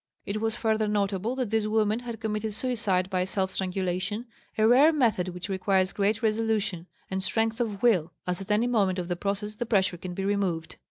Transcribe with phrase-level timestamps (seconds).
[0.25, 4.25] It was further notable that this woman had committed suicide by self strangulation,
[4.57, 8.97] a rare method which requires great resolution and strength of will, as at any moment
[8.97, 10.77] of the process the pressure can be removed.